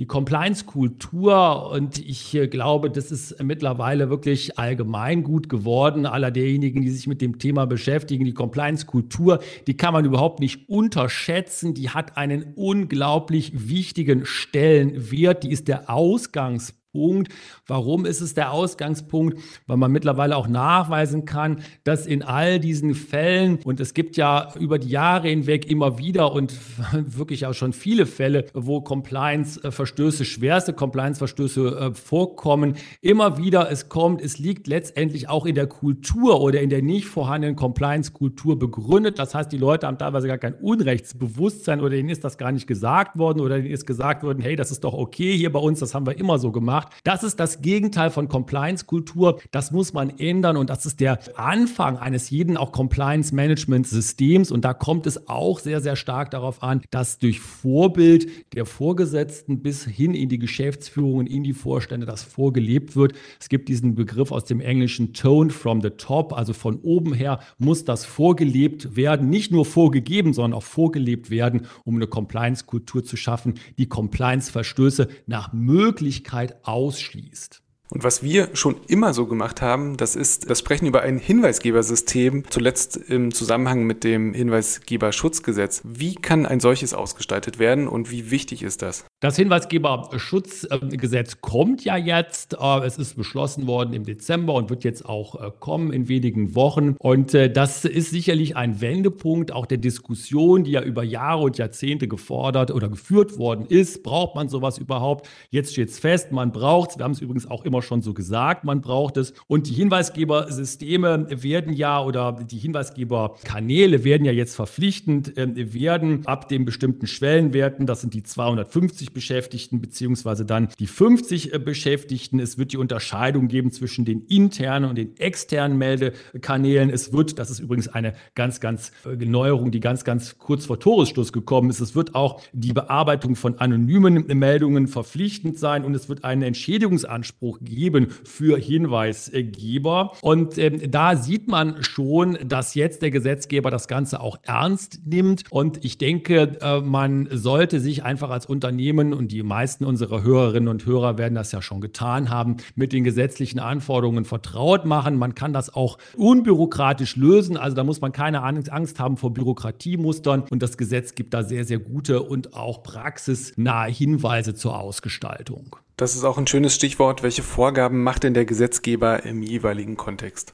Die 0.00 0.06
Compliance-Kultur 0.06 1.70
und 1.72 1.98
ich 1.98 2.32
äh, 2.34 2.46
glaube, 2.46 2.88
das 2.88 3.10
ist 3.10 3.42
mittlerweile 3.42 4.10
wirklich 4.10 4.56
allgemein 4.56 5.24
gut 5.24 5.48
geworden. 5.48 6.06
Aller 6.06 6.30
derjenigen, 6.30 6.82
die 6.82 6.90
sich 6.90 7.08
mit 7.08 7.20
dem 7.20 7.40
Thema 7.40 7.66
beschäftigen, 7.66 8.24
die 8.24 8.32
Compliance-Kultur, 8.32 9.40
die 9.66 9.76
kann 9.76 9.92
man 9.92 10.04
überhaupt 10.04 10.38
nicht 10.38 10.68
unterschätzen. 10.68 11.74
Die 11.74 11.90
hat 11.90 12.16
einen 12.16 12.52
unglaublich 12.54 13.68
wichtigen 13.68 14.24
Stellenwert. 14.24 15.42
Die 15.42 15.50
ist 15.50 15.66
der 15.66 15.90
Ausgangspunkt 15.90 16.77
Punkt. 16.92 17.32
Warum 17.66 18.06
ist 18.06 18.20
es 18.22 18.34
der 18.34 18.52
Ausgangspunkt? 18.52 19.38
Weil 19.66 19.76
man 19.76 19.92
mittlerweile 19.92 20.36
auch 20.36 20.48
nachweisen 20.48 21.26
kann, 21.26 21.60
dass 21.84 22.06
in 22.06 22.22
all 22.22 22.58
diesen 22.58 22.94
Fällen, 22.94 23.58
und 23.64 23.78
es 23.78 23.92
gibt 23.92 24.16
ja 24.16 24.52
über 24.58 24.78
die 24.78 24.88
Jahre 24.88 25.28
hinweg 25.28 25.70
immer 25.70 25.98
wieder 25.98 26.32
und 26.32 26.54
wirklich 26.92 27.44
auch 27.46 27.52
schon 27.52 27.74
viele 27.74 28.06
Fälle, 28.06 28.46
wo 28.54 28.80
Compliance-Verstöße, 28.80 30.24
schwerste 30.24 30.72
Compliance-Verstöße 30.72 31.78
äh, 31.78 31.94
vorkommen, 31.94 32.76
immer 33.02 33.36
wieder 33.36 33.70
es 33.70 33.88
kommt, 33.88 34.22
es 34.22 34.38
liegt 34.38 34.66
letztendlich 34.66 35.28
auch 35.28 35.44
in 35.44 35.54
der 35.54 35.66
Kultur 35.66 36.40
oder 36.40 36.60
in 36.60 36.70
der 36.70 36.82
nicht 36.82 37.06
vorhandenen 37.06 37.56
Compliance-Kultur 37.56 38.58
begründet. 38.58 39.18
Das 39.18 39.34
heißt, 39.34 39.52
die 39.52 39.58
Leute 39.58 39.86
haben 39.86 39.98
teilweise 39.98 40.26
gar 40.26 40.38
kein 40.38 40.54
Unrechtsbewusstsein 40.54 41.80
oder 41.80 41.96
ihnen 41.96 42.08
ist 42.08 42.24
das 42.24 42.38
gar 42.38 42.50
nicht 42.50 42.66
gesagt 42.66 43.18
worden 43.18 43.40
oder 43.40 43.58
ihnen 43.58 43.70
ist 43.70 43.86
gesagt 43.86 44.22
worden, 44.22 44.40
hey, 44.40 44.56
das 44.56 44.70
ist 44.70 44.84
doch 44.84 44.94
okay 44.94 45.36
hier 45.36 45.52
bei 45.52 45.60
uns, 45.60 45.80
das 45.80 45.94
haben 45.94 46.06
wir 46.06 46.18
immer 46.18 46.38
so 46.38 46.50
gemacht 46.50 46.77
gemacht. 46.78 46.92
Das 47.04 47.22
ist 47.22 47.40
das 47.40 47.60
Gegenteil 47.62 48.10
von 48.10 48.28
Compliance-Kultur. 48.28 49.40
Das 49.50 49.70
muss 49.70 49.92
man 49.92 50.18
ändern 50.18 50.56
und 50.56 50.70
das 50.70 50.86
ist 50.86 51.00
der 51.00 51.18
Anfang 51.38 51.98
eines 51.98 52.30
jeden 52.30 52.56
auch 52.56 52.72
Compliance-Management-Systems. 52.72 54.50
Und 54.50 54.64
da 54.64 54.74
kommt 54.74 55.06
es 55.06 55.28
auch 55.28 55.58
sehr, 55.58 55.80
sehr 55.80 55.96
stark 55.96 56.30
darauf 56.30 56.62
an, 56.62 56.82
dass 56.90 57.18
durch 57.18 57.40
Vorbild 57.40 58.54
der 58.54 58.66
Vorgesetzten 58.66 59.62
bis 59.62 59.84
hin 59.84 60.14
in 60.14 60.28
die 60.28 60.38
Geschäftsführung 60.38 61.14
und 61.14 61.26
in 61.26 61.44
die 61.44 61.52
Vorstände 61.52 62.06
das 62.06 62.22
vorgelebt 62.22 62.96
wird. 62.96 63.14
Es 63.40 63.48
gibt 63.48 63.68
diesen 63.68 63.94
Begriff 63.94 64.32
aus 64.32 64.44
dem 64.44 64.60
Englischen 64.60 65.12
Tone 65.12 65.50
from 65.50 65.80
the 65.80 65.90
top, 65.90 66.32
also 66.32 66.52
von 66.52 66.80
oben 66.80 67.12
her 67.12 67.40
muss 67.58 67.84
das 67.84 68.04
vorgelebt 68.04 68.96
werden, 68.96 69.28
nicht 69.28 69.52
nur 69.52 69.64
vorgegeben, 69.64 70.32
sondern 70.32 70.58
auch 70.58 70.62
vorgelebt 70.62 71.30
werden, 71.30 71.66
um 71.84 71.96
eine 71.96 72.06
Compliance-Kultur 72.06 73.04
zu 73.04 73.16
schaffen, 73.16 73.54
die 73.78 73.88
Compliance-Verstöße 73.88 75.08
nach 75.26 75.52
Möglichkeit 75.52 76.56
ausschließt. 76.68 77.62
Und 77.90 78.04
was 78.04 78.22
wir 78.22 78.50
schon 78.52 78.76
immer 78.86 79.14
so 79.14 79.26
gemacht 79.26 79.62
haben, 79.62 79.96
das 79.96 80.14
ist 80.14 80.50
das 80.50 80.58
Sprechen 80.58 80.86
über 80.86 81.00
ein 81.00 81.18
Hinweisgebersystem, 81.18 82.44
zuletzt 82.50 82.98
im 82.98 83.32
Zusammenhang 83.32 83.84
mit 83.84 84.04
dem 84.04 84.34
Hinweisgeberschutzgesetz. 84.34 85.80
Wie 85.84 86.14
kann 86.14 86.44
ein 86.44 86.60
solches 86.60 86.92
ausgestaltet 86.92 87.58
werden 87.58 87.88
und 87.88 88.10
wie 88.10 88.30
wichtig 88.30 88.62
ist 88.62 88.82
das? 88.82 89.06
Das 89.20 89.34
Hinweisgeberschutzgesetz 89.34 91.40
kommt 91.40 91.84
ja 91.84 91.96
jetzt. 91.96 92.56
Äh, 92.60 92.86
es 92.86 92.98
ist 92.98 93.16
beschlossen 93.16 93.66
worden 93.66 93.92
im 93.92 94.04
Dezember 94.04 94.54
und 94.54 94.70
wird 94.70 94.84
jetzt 94.84 95.04
auch 95.04 95.42
äh, 95.42 95.50
kommen 95.58 95.92
in 95.92 96.06
wenigen 96.06 96.54
Wochen. 96.54 96.94
Und 97.00 97.34
äh, 97.34 97.52
das 97.52 97.84
ist 97.84 98.10
sicherlich 98.10 98.56
ein 98.56 98.80
Wendepunkt 98.80 99.50
auch 99.50 99.66
der 99.66 99.78
Diskussion, 99.78 100.62
die 100.62 100.70
ja 100.70 100.82
über 100.82 101.02
Jahre 101.02 101.42
und 101.42 101.58
Jahrzehnte 101.58 102.06
gefordert 102.06 102.70
oder 102.70 102.88
geführt 102.88 103.38
worden 103.38 103.66
ist. 103.66 104.04
Braucht 104.04 104.36
man 104.36 104.48
sowas 104.48 104.78
überhaupt? 104.78 105.28
Jetzt 105.50 105.72
steht 105.72 105.88
es 105.88 105.98
fest, 105.98 106.30
man 106.30 106.52
braucht 106.52 106.90
es. 106.90 106.98
Wir 106.98 107.04
haben 107.04 107.10
es 107.10 107.20
übrigens 107.20 107.50
auch 107.50 107.64
immer 107.64 107.82
schon 107.82 108.02
so 108.02 108.14
gesagt, 108.14 108.62
man 108.62 108.82
braucht 108.82 109.16
es. 109.16 109.34
Und 109.48 109.68
die 109.68 109.74
Hinweisgebersysteme 109.74 111.26
werden 111.42 111.72
ja 111.72 112.04
oder 112.04 112.34
die 112.34 112.58
Hinweisgeberkanäle 112.58 114.04
werden 114.04 114.24
ja 114.24 114.32
jetzt 114.32 114.54
verpflichtend 114.54 115.32
werden 115.34 116.24
ab 116.24 116.48
den 116.48 116.64
bestimmten 116.64 117.08
Schwellenwerten. 117.08 117.84
Das 117.84 118.00
sind 118.00 118.14
die 118.14 118.22
250 118.22 119.07
40 119.08 119.12
Beschäftigten 119.12 119.80
beziehungsweise 119.80 120.44
dann 120.44 120.68
die 120.78 120.86
50 120.86 121.54
äh, 121.54 121.58
Beschäftigten. 121.58 122.40
Es 122.40 122.58
wird 122.58 122.72
die 122.72 122.76
Unterscheidung 122.76 123.48
geben 123.48 123.72
zwischen 123.72 124.04
den 124.04 124.22
internen 124.26 124.88
und 124.88 124.96
den 124.96 125.16
externen 125.18 125.78
Meldekanälen. 125.78 126.90
Es 126.90 127.12
wird, 127.12 127.38
das 127.38 127.50
ist 127.50 127.60
übrigens 127.60 127.88
eine 127.88 128.14
ganz, 128.34 128.60
ganz 128.60 128.92
äh, 129.04 129.24
Neuerung, 129.24 129.70
die 129.70 129.80
ganz, 129.80 130.04
ganz 130.04 130.38
kurz 130.38 130.66
vor 130.66 130.78
Toresschluss 130.78 131.32
gekommen 131.32 131.70
ist. 131.70 131.80
Es 131.80 131.94
wird 131.94 132.14
auch 132.14 132.40
die 132.52 132.72
Bearbeitung 132.72 133.36
von 133.36 133.58
anonymen 133.58 134.26
Meldungen 134.26 134.88
verpflichtend 134.88 135.58
sein 135.58 135.84
und 135.84 135.94
es 135.94 136.08
wird 136.08 136.24
einen 136.24 136.42
Entschädigungsanspruch 136.42 137.58
geben 137.62 138.08
für 138.24 138.58
Hinweisgeber. 138.58 140.12
Und 140.22 140.58
äh, 140.58 140.88
da 140.88 141.16
sieht 141.16 141.48
man 141.48 141.82
schon, 141.82 142.38
dass 142.44 142.74
jetzt 142.74 143.02
der 143.02 143.10
Gesetzgeber 143.10 143.70
das 143.70 143.88
Ganze 143.88 144.20
auch 144.20 144.38
ernst 144.42 145.00
nimmt. 145.06 145.44
Und 145.50 145.84
ich 145.84 145.98
denke, 145.98 146.58
äh, 146.60 146.80
man 146.80 147.28
sollte 147.30 147.80
sich 147.80 148.04
einfach 148.04 148.30
als 148.30 148.46
Unternehmen 148.46 148.97
Unternehmen 148.98 149.12
und 149.12 149.32
die 149.32 149.42
meisten 149.42 149.84
unserer 149.84 150.22
Hörerinnen 150.22 150.68
und 150.68 150.86
Hörer 150.86 151.18
werden 151.18 151.34
das 151.34 151.52
ja 151.52 151.62
schon 151.62 151.80
getan 151.80 152.30
haben, 152.30 152.56
mit 152.74 152.92
den 152.92 153.04
gesetzlichen 153.04 153.58
Anforderungen 153.58 154.24
vertraut 154.24 154.84
machen. 154.84 155.16
Man 155.16 155.34
kann 155.34 155.52
das 155.52 155.74
auch 155.74 155.98
unbürokratisch 156.16 157.16
lösen. 157.16 157.56
Also 157.56 157.76
da 157.76 157.84
muss 157.84 158.00
man 158.00 158.12
keine 158.12 158.42
Angst 158.42 159.00
haben 159.00 159.16
vor 159.16 159.32
Bürokratiemustern 159.32 160.44
und 160.50 160.62
das 160.62 160.76
Gesetz 160.76 161.14
gibt 161.14 161.34
da 161.34 161.42
sehr, 161.42 161.64
sehr 161.64 161.78
gute 161.78 162.22
und 162.22 162.54
auch 162.54 162.82
praxisnahe 162.82 163.90
Hinweise 163.90 164.54
zur 164.54 164.78
Ausgestaltung. 164.78 165.76
Das 165.96 166.14
ist 166.14 166.24
auch 166.24 166.38
ein 166.38 166.46
schönes 166.46 166.74
Stichwort. 166.74 167.22
Welche 167.22 167.42
Vorgaben 167.42 168.02
macht 168.02 168.22
denn 168.22 168.34
der 168.34 168.44
Gesetzgeber 168.44 169.24
im 169.24 169.42
jeweiligen 169.42 169.96
Kontext? 169.96 170.52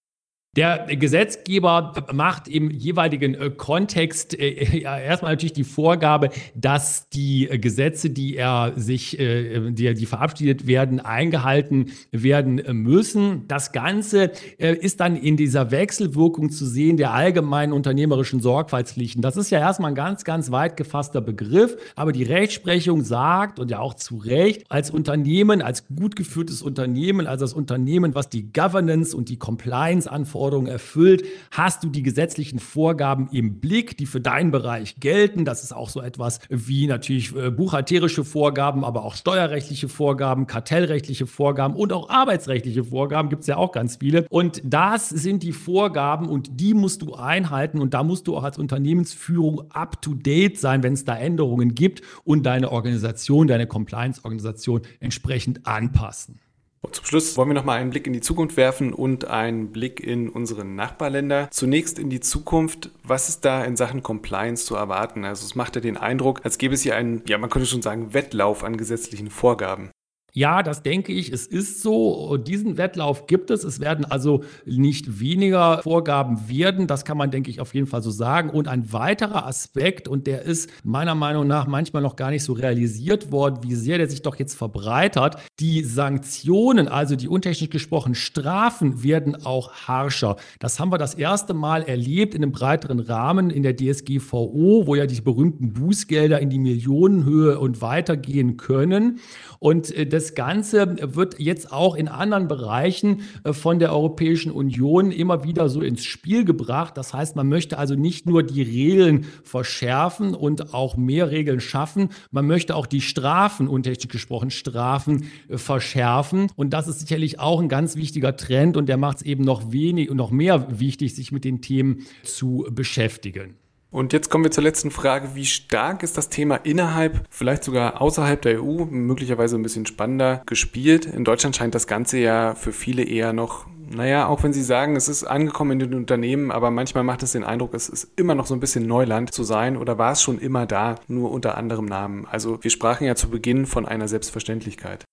Der 0.57 0.87
Gesetzgeber 0.97 1.93
macht 2.13 2.47
im 2.47 2.71
jeweiligen 2.71 3.35
äh, 3.35 3.51
Kontext 3.51 4.39
äh, 4.39 4.79
ja, 4.79 4.99
erstmal 4.99 5.33
natürlich 5.33 5.53
die 5.53 5.65
Vorgabe, 5.65 6.31
dass 6.55 7.09
die 7.09 7.49
Gesetze, 7.61 8.11
die 8.11 8.37
er 8.37 8.73
sich, 8.77 9.19
äh, 9.19 9.73
die, 9.73 9.95
die 9.95 10.07
verabschiedet 10.07 10.67
werden, 10.67 11.01
eingehalten 11.01 11.91
werden 12.13 12.63
müssen. 12.83 13.49
Das 13.49 13.73
Ganze 13.73 14.31
ist 14.59 15.01
dann 15.01 15.17
in 15.17 15.37
dieser 15.37 15.71
Wechselwirkung 15.71 16.51
zu 16.51 16.67
sehen 16.67 16.97
der 16.97 17.13
allgemeinen 17.13 17.73
unternehmerischen 17.73 18.41
Sorgfaltspflichten. 18.41 19.23
Das 19.23 19.37
ist 19.37 19.51
ja 19.51 19.59
erstmal 19.59 19.93
ein 19.93 19.95
ganz, 19.95 20.25
ganz 20.25 20.51
weit 20.51 20.77
gefasster 20.77 21.21
Begriff, 21.21 21.77
aber 21.97 22.13
die 22.13 22.23
Rechtsprechung 22.23 23.03
sagt 23.03 23.59
und 23.59 23.71
ja 23.71 23.81
auch 23.81 23.95
zu 23.95 24.17
Recht, 24.17 24.65
als 24.69 24.91
Unternehmen, 24.91 25.63
als 25.63 25.87
gut 25.89 26.17
geführtes 26.17 26.63
Unternehmen, 26.63 27.27
als 27.27 27.41
das 27.41 27.53
Unternehmen, 27.53 28.15
was 28.15 28.29
die 28.29 28.53
Governance 28.53 29.17
und 29.17 29.29
die 29.29 29.39
Compliance 29.39 30.11
anfordert, 30.11 30.44
Anforderungen 30.45 30.71
erfüllt? 30.71 31.25
Hast 31.51 31.85
du 31.85 31.89
die 31.89 32.03
gesetzlichen 32.03 32.59
Vorgaben 32.59 33.29
im 33.33 33.61
Blick, 33.61 33.97
die 33.97 34.05
für 34.05 34.21
deinen 34.21 34.51
Bereich 34.51 34.97
gelten? 35.01 35.47
Das 35.47 35.65
ist 35.65 35.73
auch 35.73 35.89
so 35.89 36.03
etwas 36.03 36.39
wie 36.51 36.87
natürlich 36.87 37.35
äh, 37.35 37.51
buchhalterische 37.51 38.25
Vorgaben, 38.25 38.85
aber 38.85 39.05
auch 39.05 39.15
steuerrechtliche 39.15 39.89
Vorgaben, 39.89 40.47
kartellrechtliche 40.47 41.27
Vorgaben 41.27 41.75
und 41.75 41.95
auch 41.95 42.11
arbeitsrechtliche 42.11 42.85
Vorgaben 42.85 43.31
gibt 43.31 43.43
es 43.43 43.47
ja 43.47 43.57
auch 43.57 43.73
ganz 43.73 43.97
viele. 43.97 44.27
Und 44.29 44.61
das 44.65 45.09
sind 45.09 45.43
die 45.43 45.53
Vorgaben 45.53 46.29
und 46.29 46.61
die 46.61 46.75
musst 46.75 47.01
du 47.01 47.15
einhalten 47.15 47.81
und 47.81 47.95
da 47.95 48.03
musst 48.03 48.27
du 48.27 48.37
auch 48.37 48.45
als 48.45 48.59
Unternehmensführung 48.59 49.71
up-to-date 49.71 50.59
sein, 50.59 50.83
wenn 50.83 50.93
es 50.93 51.07
da 51.07 51.17
Änderungen 51.17 51.75
gibt 51.75 52.03
und 52.25 52.45
deine 52.45 52.71
Organisation, 52.71 53.47
deine 53.47 53.67
Compliance-Organisation 53.67 54.83
entsprechend 55.01 55.67
anpassen. 55.67 56.44
Und 56.85 56.95
zum 56.95 57.07
Schluss 57.07 57.37
wollen 57.39 57.49
wir 57.49 57.55
noch 57.55 57.65
mal 57.65 57.79
einen 57.79 57.91
Blick 57.91 58.07
in 58.07 58.13
die 58.13 58.21
Zukunft 58.21 58.59
werfen 58.59 58.93
und 58.93 59.27
einen 59.27 59.73
Blick 59.73 60.01
in 60.01 60.29
unsere 60.29 60.67
Nachbarländer. 60.67 61.49
Zunächst 61.51 61.99
in 61.99 62.11
die 62.11 62.21
Zukunft. 62.21 62.91
Was 63.03 63.31
ist 63.31 63.45
da 63.45 63.65
in 63.65 63.77
Sachen 63.77 64.03
Compliance 64.03 64.67
zu 64.67 64.75
erwarten? 64.75 65.25
Also 65.25 65.47
es 65.47 65.55
macht 65.55 65.77
ja 65.77 65.81
den 65.81 65.97
Eindruck, 65.97 66.41
als 66.45 66.59
gäbe 66.59 66.75
es 66.75 66.83
hier 66.83 66.95
einen, 66.95 67.23
ja, 67.27 67.39
man 67.39 67.49
könnte 67.49 67.67
schon 67.67 67.83
sagen, 67.83 68.13
Wettlauf 68.13 68.65
an 68.65 68.77
gesetzlichen 68.77 69.31
Vorgaben. 69.31 69.91
Ja, 70.37 70.65
das 70.65 70.83
denke 70.83 71.13
ich, 71.13 71.31
es 71.33 71.47
ist 71.47 71.81
so. 71.81 72.37
Diesen 72.39 72.77
Wettlauf 72.77 73.29
gibt 73.29 73.53
es. 73.53 73.63
Es 73.63 73.79
werden 73.79 74.05
also 74.05 74.43
nicht 74.67 75.21
weniger 75.21 75.81
Vorgaben 75.85 76.49
werden. 76.49 76.89
Das 76.89 77.05
kann 77.05 77.17
man, 77.17 77.31
denke 77.31 77.51
ich, 77.51 77.61
auf 77.61 77.73
jeden 77.73 77.87
Fall 77.87 78.03
so 78.03 78.11
sagen. 78.11 78.51
Und 78.51 78.67
ein 78.67 78.93
weiterer 78.93 79.47
Aspekt, 79.47 80.09
und 80.09 80.27
der 80.27 80.43
ist 80.43 80.69
meiner 80.83 81.15
Meinung 81.15 81.47
nach 81.47 81.69
manchmal 81.69 82.03
noch 82.03 82.17
gar 82.17 82.31
nicht 82.31 82.43
so 82.43 82.53
realisiert 82.53 83.31
worden, 83.31 83.61
wie 83.63 83.77
sehr 83.77 83.99
der 83.99 84.11
sich 84.11 84.23
doch 84.23 84.35
jetzt 84.35 84.57
verbreitert. 84.57 85.37
Die 85.61 85.85
Sanktionen, 85.85 86.89
also 86.89 87.15
die 87.15 87.29
untechnisch 87.29 87.71
gesprochen 87.71 88.17
Strafen, 88.17 89.05
werden 89.05 89.47
auch 89.47 89.71
harscher. 89.87 90.35
Das 90.59 90.81
haben 90.81 90.91
wir 90.91 90.99
das 90.99 91.15
erste 91.15 91.55
Mal 91.55 91.85
erlebt 91.85 92.35
in 92.35 92.43
einem 92.43 92.51
breiteren 92.51 92.99
Rahmen 92.99 93.51
in 93.51 93.63
der 93.63 93.77
DSGVO, 93.77 94.89
wo 94.89 94.97
ja 94.97 95.07
die 95.07 95.21
berühmten 95.21 95.75
Bußgelder 95.75 96.41
in 96.41 96.51
die 96.51 96.59
Millionenhöhe 96.59 97.61
und 97.61 97.83
weitergehen 97.83 98.57
können. 98.57 99.21
Und 99.61 99.97
äh, 99.97 100.07
das 100.25 100.35
Ganze 100.35 101.15
wird 101.15 101.39
jetzt 101.39 101.71
auch 101.71 101.97
in 101.97 102.09
anderen 102.09 102.49
Bereichen 102.49 103.23
äh, 103.45 103.53
von 103.53 103.79
der 103.79 103.93
Europäischen 103.93 104.51
Union 104.51 105.13
immer 105.13 105.45
wieder 105.45 105.69
so 105.69 105.83
ins 105.83 106.03
Spiel 106.03 106.47
gebracht. 106.47 106.97
Das 106.97 107.13
heißt, 107.13 107.37
man 107.37 107.47
möchte 107.47 107.77
also 107.77 107.95
nicht 107.95 108.27
nur 108.27 108.43
die 108.43 108.63
Regeln 108.63 109.27
verschärfen 109.43 110.35
und 110.35 110.73
auch 110.73 110.97
mehr 110.97 111.31
Regeln 111.31 111.61
schaffen, 111.61 112.09
man 112.31 112.47
möchte 112.47 112.75
auch 112.75 112.87
die 112.87 113.03
Strafen, 113.03 113.69
untechnisch 113.69 114.09
gesprochen 114.09 114.51
Strafen, 114.51 115.27
äh, 115.49 115.59
verschärfen. 115.59 116.51
Und 116.57 116.73
das 116.73 116.89
ist 116.89 117.01
sicherlich 117.01 117.39
auch 117.39 117.61
ein 117.61 117.69
ganz 117.69 117.95
wichtiger 117.97 118.35
Trend 118.35 118.79
und 118.79 118.89
der 118.89 118.97
macht 118.97 119.19
es 119.19 119.23
eben 119.25 119.45
noch 119.45 119.73
wenig 119.73 120.11
und 120.11 120.17
noch 120.17 120.31
mehr 120.31 120.81
wichtig, 120.81 121.15
sich 121.15 121.33
mit 121.33 121.45
den 121.45 121.61
Themen 121.61 122.07
zu 122.23 122.67
beschäftigen. 122.71 123.57
Und 123.95 124.13
jetzt 124.13 124.29
kommen 124.29 124.43
wir 124.43 124.51
zur 124.51 124.65
letzten 124.65 124.91
Frage. 124.91 125.37
Wie 125.37 125.45
stark 125.45 126.03
ist 126.03 126.19
das 126.19 126.29
Thema 126.29 126.57
innerhalb, 126.57 127.25
vielleicht 127.31 127.63
sogar 127.63 128.03
außerhalb 128.03 128.43
der 128.43 128.61
EU, 128.61 128.87
möglicherweise 128.87 129.55
ein 129.55 129.63
bisschen 129.63 129.87
spannender 129.87 130.43
gespielt? 130.47 131.07
In 131.07 131.23
Deutschland 131.23 131.55
scheint 131.55 131.77
das 131.77 131.87
Ganze 131.87 132.19
ja 132.19 132.57
für 132.57 132.73
viele 132.73 133.05
eher 133.05 133.33
noch 133.33 133.67
naja, 133.89 134.27
auch 134.27 134.43
wenn 134.43 134.53
Sie 134.53 134.63
sagen, 134.63 134.97
es 134.97 135.09
ist 135.09 135.25
angekommen 135.25 135.73
in 135.73 135.79
den 135.79 135.95
Unternehmen, 135.95 136.51
aber 136.51 136.71
manchmal 136.71 137.05
macht 137.05 137.23
es 137.23 137.33
den 137.33 137.45
Eindruck, 137.45 137.75
es 137.75 137.91
ist 137.91 138.09
immer 138.17 138.35
noch 138.35 138.47
so 138.47 138.55
ein 138.55 138.61
bisschen 138.61 138.87
Neuland 138.87 139.33
zu 139.33 139.45
sein 139.45 139.77
oder 139.77 139.99
war 139.99 140.13
es 140.13 140.23
schon 140.23 140.39
immer 140.39 140.67
da, 140.67 140.97
nur 141.07 141.31
unter 141.31 141.57
anderem 141.59 141.85
Namen. 141.85 142.27
Also 142.27 142.59
wir 142.65 142.71
sprachen 142.71 143.07
ja 143.07 143.15
zu 143.15 143.29
Beginn 143.29 143.67
von 143.67 143.87
einer 143.87 144.09
Selbstverständlichkeit. 144.09 145.05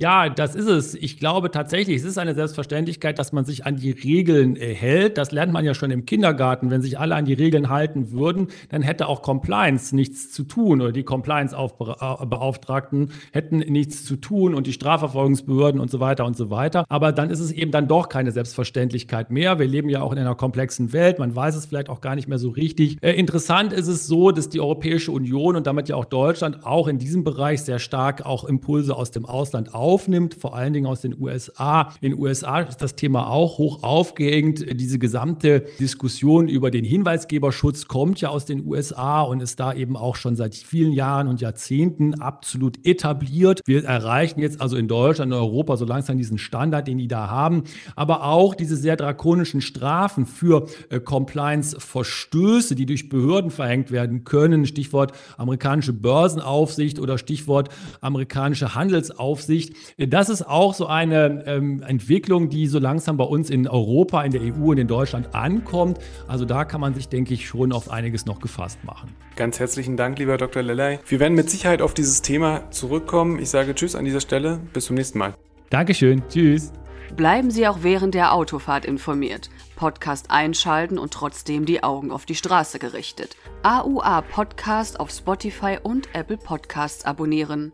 Ja, 0.00 0.30
das 0.30 0.54
ist 0.54 0.66
es. 0.66 0.94
Ich 0.94 1.18
glaube 1.18 1.50
tatsächlich, 1.50 1.98
es 1.98 2.04
ist 2.04 2.16
eine 2.16 2.34
Selbstverständlichkeit, 2.34 3.18
dass 3.18 3.34
man 3.34 3.44
sich 3.44 3.66
an 3.66 3.76
die 3.76 3.90
Regeln 3.90 4.56
äh, 4.56 4.72
hält. 4.72 5.18
Das 5.18 5.30
lernt 5.30 5.52
man 5.52 5.62
ja 5.62 5.74
schon 5.74 5.90
im 5.90 6.06
Kindergarten. 6.06 6.70
Wenn 6.70 6.80
sich 6.80 6.98
alle 6.98 7.16
an 7.16 7.26
die 7.26 7.34
Regeln 7.34 7.68
halten 7.68 8.10
würden, 8.10 8.46
dann 8.70 8.80
hätte 8.80 9.08
auch 9.08 9.20
Compliance 9.20 9.94
nichts 9.94 10.32
zu 10.32 10.44
tun 10.44 10.80
oder 10.80 10.92
die 10.92 11.02
Compliance-Beauftragten 11.02 13.10
hätten 13.32 13.58
nichts 13.58 14.06
zu 14.06 14.16
tun 14.16 14.54
und 14.54 14.66
die 14.66 14.72
Strafverfolgungsbehörden 14.72 15.78
und 15.78 15.90
so 15.90 16.00
weiter 16.00 16.24
und 16.24 16.34
so 16.34 16.48
weiter. 16.48 16.86
Aber 16.88 17.12
dann 17.12 17.28
ist 17.28 17.40
es 17.40 17.52
eben 17.52 17.70
dann 17.70 17.86
doch 17.86 18.08
keine 18.08 18.32
Selbstverständlichkeit 18.32 19.30
mehr. 19.30 19.58
Wir 19.58 19.66
leben 19.66 19.90
ja 19.90 20.00
auch 20.00 20.12
in 20.12 20.18
einer 20.18 20.34
komplexen 20.34 20.94
Welt. 20.94 21.18
Man 21.18 21.36
weiß 21.36 21.56
es 21.56 21.66
vielleicht 21.66 21.90
auch 21.90 22.00
gar 22.00 22.14
nicht 22.14 22.26
mehr 22.26 22.38
so 22.38 22.48
richtig. 22.48 22.96
Äh, 23.02 23.12
interessant 23.12 23.74
ist 23.74 23.86
es 23.86 24.06
so, 24.06 24.30
dass 24.30 24.48
die 24.48 24.60
Europäische 24.60 25.12
Union 25.12 25.56
und 25.56 25.66
damit 25.66 25.90
ja 25.90 25.96
auch 25.96 26.06
Deutschland 26.06 26.64
auch 26.64 26.88
in 26.88 26.96
diesem 26.96 27.22
Bereich 27.22 27.60
sehr 27.60 27.78
stark 27.78 28.24
auch 28.24 28.44
Impulse 28.44 28.96
aus 28.96 29.10
dem 29.10 29.26
Ausland 29.26 29.74
auf 29.74 29.89
aufnimmt, 29.90 30.34
vor 30.34 30.54
allen 30.54 30.72
Dingen 30.72 30.86
aus 30.86 31.00
den 31.00 31.20
USA. 31.20 31.92
In 32.00 32.12
den 32.12 32.20
USA 32.20 32.60
ist 32.60 32.78
das 32.78 32.94
Thema 32.94 33.28
auch 33.28 33.58
hoch 33.58 33.82
aufgehängt. 33.82 34.64
Diese 34.80 35.00
gesamte 35.00 35.64
Diskussion 35.80 36.46
über 36.46 36.70
den 36.70 36.84
Hinweisgeberschutz 36.84 37.88
kommt 37.88 38.20
ja 38.20 38.28
aus 38.28 38.44
den 38.44 38.64
USA 38.64 39.22
und 39.22 39.42
ist 39.42 39.58
da 39.58 39.72
eben 39.72 39.96
auch 39.96 40.14
schon 40.14 40.36
seit 40.36 40.54
vielen 40.54 40.92
Jahren 40.92 41.26
und 41.26 41.40
Jahrzehnten 41.40 42.14
absolut 42.20 42.86
etabliert. 42.86 43.62
Wir 43.66 43.84
erreichen 43.84 44.38
jetzt 44.38 44.60
also 44.60 44.76
in 44.76 44.86
Deutschland 44.86 45.32
und 45.32 45.38
Europa 45.38 45.76
so 45.76 45.84
langsam 45.84 46.16
diesen 46.18 46.38
Standard, 46.38 46.86
den 46.86 46.98
die 46.98 47.08
da 47.08 47.28
haben, 47.28 47.64
aber 47.96 48.22
auch 48.24 48.54
diese 48.54 48.76
sehr 48.76 48.94
drakonischen 48.94 49.60
Strafen 49.60 50.24
für 50.24 50.68
äh, 50.90 51.00
Compliance-Verstöße, 51.00 52.76
die 52.76 52.86
durch 52.86 53.08
Behörden 53.08 53.50
verhängt 53.50 53.90
werden 53.90 54.22
können. 54.22 54.66
Stichwort 54.66 55.12
amerikanische 55.36 55.92
Börsenaufsicht 55.92 57.00
oder 57.00 57.18
Stichwort 57.18 57.70
amerikanische 58.00 58.76
Handelsaufsicht. 58.76 59.79
Das 59.96 60.28
ist 60.28 60.46
auch 60.46 60.74
so 60.74 60.86
eine 60.86 61.44
ähm, 61.46 61.82
Entwicklung, 61.82 62.48
die 62.48 62.66
so 62.66 62.78
langsam 62.78 63.16
bei 63.16 63.24
uns 63.24 63.50
in 63.50 63.68
Europa, 63.68 64.22
in 64.22 64.32
der 64.32 64.42
EU 64.42 64.70
und 64.70 64.78
in 64.78 64.88
Deutschland 64.88 65.34
ankommt. 65.34 65.98
Also 66.28 66.44
da 66.44 66.64
kann 66.64 66.80
man 66.80 66.94
sich, 66.94 67.08
denke 67.08 67.34
ich, 67.34 67.46
schon 67.46 67.72
auf 67.72 67.90
einiges 67.90 68.26
noch 68.26 68.40
gefasst 68.40 68.82
machen. 68.84 69.14
Ganz 69.36 69.58
herzlichen 69.58 69.96
Dank, 69.96 70.18
lieber 70.18 70.36
Dr. 70.36 70.62
Lellay. 70.62 70.98
Wir 71.06 71.20
werden 71.20 71.34
mit 71.34 71.50
Sicherheit 71.50 71.82
auf 71.82 71.94
dieses 71.94 72.22
Thema 72.22 72.70
zurückkommen. 72.70 73.38
Ich 73.38 73.50
sage 73.50 73.74
Tschüss 73.74 73.94
an 73.94 74.04
dieser 74.04 74.20
Stelle. 74.20 74.60
Bis 74.72 74.86
zum 74.86 74.96
nächsten 74.96 75.18
Mal. 75.18 75.34
Dankeschön. 75.70 76.22
Tschüss. 76.28 76.72
Bleiben 77.16 77.50
Sie 77.50 77.66
auch 77.66 77.78
während 77.82 78.14
der 78.14 78.32
Autofahrt 78.32 78.84
informiert. 78.84 79.50
Podcast 79.76 80.30
einschalten 80.30 80.98
und 80.98 81.12
trotzdem 81.12 81.64
die 81.66 81.82
Augen 81.82 82.10
auf 82.12 82.24
die 82.24 82.34
Straße 82.34 82.78
gerichtet. 82.78 83.36
AUA 83.62 84.20
Podcast 84.22 85.00
auf 85.00 85.10
Spotify 85.10 85.78
und 85.82 86.08
Apple 86.14 86.36
Podcasts 86.36 87.04
abonnieren. 87.04 87.72